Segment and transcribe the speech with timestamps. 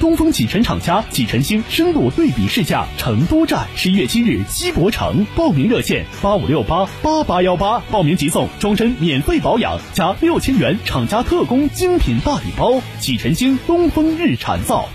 [0.00, 12.80] 东风启辰厂家启辰星深度对比试驾成都站，十一月七日西博城，报名热线八五六八八八幺八，报名即送终身免费保养加六千元厂家特供精品大礼包。
[12.98, 14.88] 启辰星东风日产造。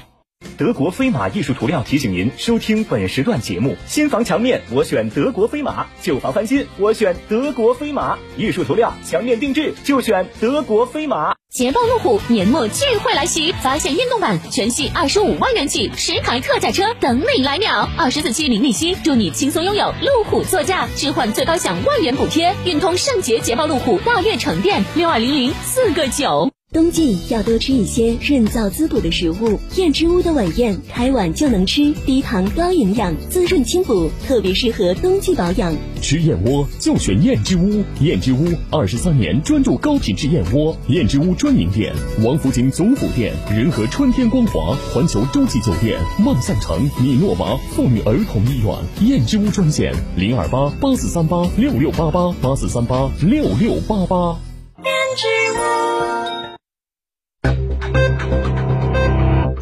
[0.57, 11.35] 德国飞马艺术涂料提醒您收听本时段节目：新房墙面我选德国飞马，旧房翻新我选德国飞马，艺术涂料墙面定制就选德国飞马。
[11.55, 26.54] 捷豹路虎年末聚会来袭，发现运动版全系二十五万元起，十台特价车等你来秒，二十四期零利息，祝你轻松拥有路虎座驾，置换最高享万元补贴，运通圣捷捷豹路虎大悦城店六二零零四个九。
[26.75, 35.73] 冬季要多吃一些润燥滋补的食物，燕之屋的晚宴开碗就能吃，低糖高营养，滋润清补，特别适合冬季保养。
[36.01, 48.75] 吃燕窝就选燕之屋，燕之屋二十三年专注高品质燕窝，燕之屋专营店：王府井总府店、仁和春天光华、环球洲际酒店、万象城、米诺娃妇女儿童医院。
[49.07, 54.37] 燕之屋专线：零二八八四三八六六八八八四三八六六八八。
[54.83, 55.25] 燕之
[55.57, 56.34] 屋。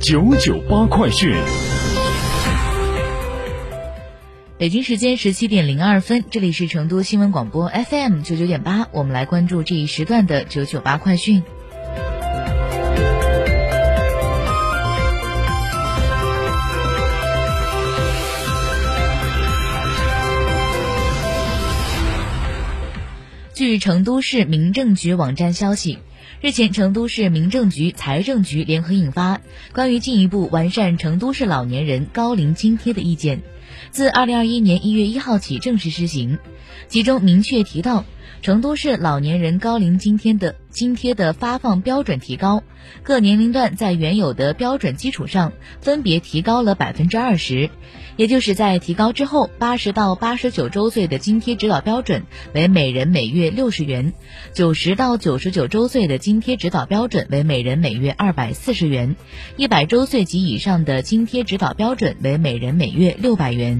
[0.04, 1.34] 九九八快讯，
[4.58, 11.42] 北京时间十七点零二分，这里是成都新闻广播 FM 九九点八，我们来关注这一时段的九九八快讯。
[23.54, 26.00] 据成都市民政局网站消息。
[26.44, 29.38] 日前，成都市民政局、财政局联合印发
[29.74, 33.38] 《关于进一步完善成都市老年人高龄津贴的意见》，
[33.92, 36.38] 自二零二一年一月一号起正式施行。
[36.88, 38.06] 其中明确提到，
[38.42, 42.64] 成都市老年人高龄津贴的津贴的发放标准提高，
[43.04, 47.70] 各年龄段在原有的标准基础上分别提高了百分之二十。
[48.16, 52.24] 也就是在提高之后，八十到八十九周岁的津贴指导标准
[52.54, 54.14] 为每人每月六十元，
[54.54, 59.16] 九十到九十九周岁的津贴指导标准为每人每月二百四十元，
[59.56, 63.73] 一百周岁及以上的津贴指导标准为每人每月六百元。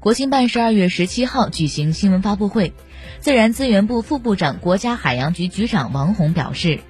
[0.00, 2.72] 国新办十二月十七号举行新闻发布会。
[3.22, 6.80] 自然资源部副部长、国家海洋局局长王宏表示，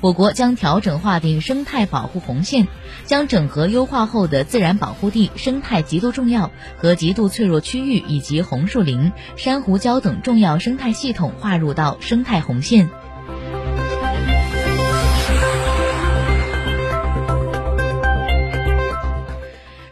[0.00, 2.68] 我国将调整划定生态保护红线，
[3.04, 12.90] 将整合优化后的自然保护地、生态极度重要和极度脆弱区域以及红树林、珊瑚礁等重要生态系统划入到生态红线。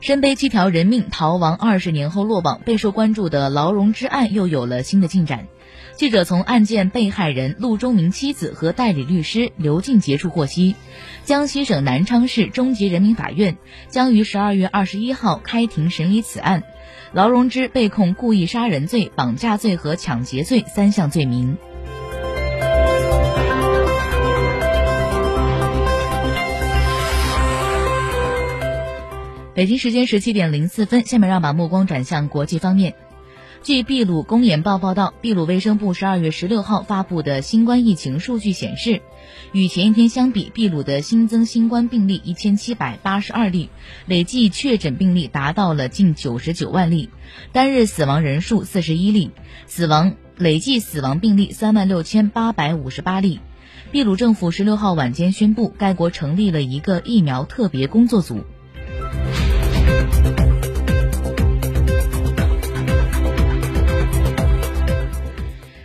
[0.03, 5.47] 身背七条人命逃亡二十年后落网，备受关注的劳荣枝案又有了新的进展。
[6.01, 10.75] 记者从案件被害人陆忠明妻子和代理律师刘静杰处获悉，
[11.27, 13.59] 江西省南昌市中级人民法院
[13.91, 16.63] 将于十二月二十一号开庭审理此案。
[17.13, 21.59] 劳荣枝被控故意杀人罪、绑架罪和抢劫罪三项罪名。
[29.53, 32.95] 北京时间十七点零四分，下面让把目光转向国际方面。
[33.63, 39.03] 据秘鲁公研报报道，秘鲁卫生部十二月十六号发布的新冠疫情数据显示，
[39.53, 43.69] 与前一天相比，秘鲁的新增新冠病例一千七百八十二例，
[44.07, 47.11] 累计确诊病例达到了近九十九万例，
[47.53, 49.31] 单日死亡人数四十一例，
[49.67, 53.41] 死亡累计死亡病例三万六千八百五十八例。
[53.93, 58.41] 秘鲁政府十六号晚间宣布，该国成立了一个疫苗特别工作组。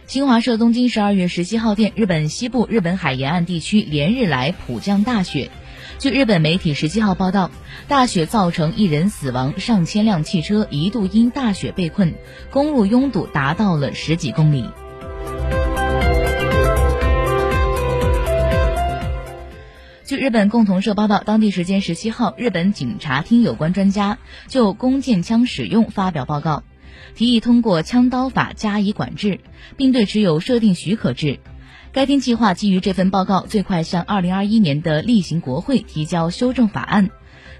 [0.07, 5.49] 新华社东京十二月十七号电，日本西部、日本海沿岸地区连日来普降大雪。
[5.97, 7.49] 据日本媒体十七号报道，
[7.87, 12.13] 大雪造成一人死亡，上千辆汽车一度因大雪被困，
[12.51, 14.69] 公路拥堵达到了十几公里。
[20.05, 26.61] 据日本共同社报道，当地时间十七号，日本警察厅有关专家就弓箭枪使用发表报告。
[27.15, 29.39] 提议通过枪刀法加以管制，
[29.77, 31.39] 并对持有设定许可制。
[31.92, 37.09] 该厅计划基于这份报告，最快向二零二一年的例行国会提交修正法案。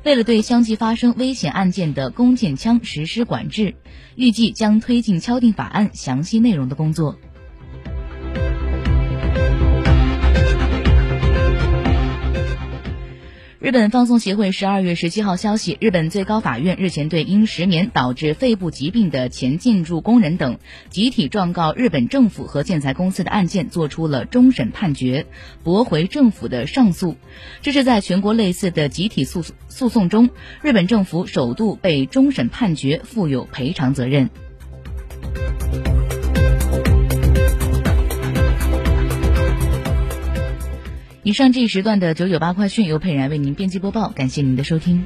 [0.04, 3.76] 为了对相继发生危险案件的弓箭枪实施管制，
[4.16, 7.18] 预计将推进敲定法案详细内容的工作。
[13.66, 20.60] 日本放送协会十二月十七号消息，日本最高法院日前对因失眠导致肺部疾病的前建筑工人等
[20.92, 25.26] 集体状告日本政府和建材公司的案件作出了终审判决，
[25.64, 27.16] 驳回政府的上诉。
[27.64, 30.30] 这是在全国类似的集体诉诉讼中，
[30.62, 34.30] 日本政府首度被终审判决负有赔偿责任。
[41.26, 45.06] 以上这一时段的九九八快讯由佩然为您编辑播报，感谢您的收听。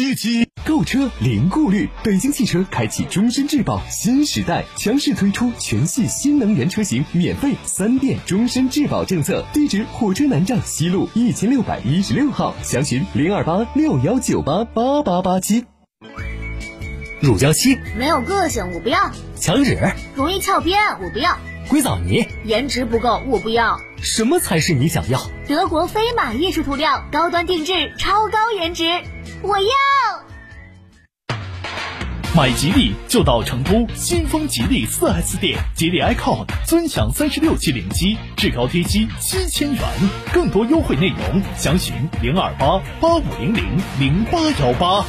[0.00, 9.44] 七七购车零顾虑，北京汽车开启终身质保新时代，强势推出全系新能源车型免费三电终身质保政策。
[9.52, 15.66] 地址：火车南站西路一千六百一十六号，详询零二八六幺九八八八八七。
[17.20, 19.76] 乳胶漆没有个性，我不要；墙纸
[20.14, 21.32] 容易翘边，我不要；
[21.68, 23.78] 硅藻泥颜值不够，我不要。
[24.02, 25.30] 什么才是你想要？
[25.46, 28.84] 德国飞马艺术涂料，高端定制，超高颜值。
[29.42, 29.66] 我要
[32.34, 39.82] 买吉利就到成都新丰吉利四 S 店，吉利 icon 尊享三十六期零息，至高贴息七千元，
[40.32, 43.64] 更多优惠内容详询零二八八五零零
[43.98, 45.04] 零八幺八。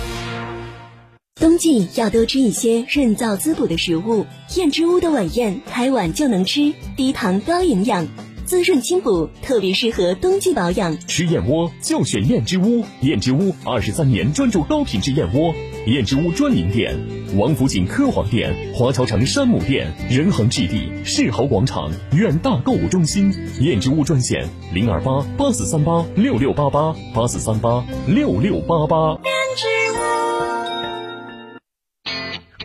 [1.35, 4.25] 冬季要多吃一些润燥滋补的食物，
[4.57, 8.05] 燕之屋的晚宴开碗就能吃，低糖高营养。
[8.45, 10.97] 滋润清补，特别适合冬季保养。
[11.07, 15.53] 吃燕窝就选燕之屋，燕之屋二十三年专注高品质燕窝。
[15.87, 16.95] 燕之屋专营店：
[17.35, 23.33] 王府井科华店、华侨城山姆店、仁恒置地、世豪广场、远大购物中心。
[23.59, 29.19] 燕之屋专线：零二八八四三八六六八八八四三八六六八八。
[29.23, 29.99] 燕之屋，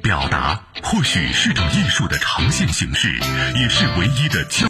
[0.03, 3.09] 表达或许是种艺术的呈现形式，
[3.59, 4.65] 也是唯一的交。